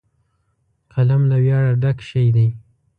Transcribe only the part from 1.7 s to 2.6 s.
ډک شی دی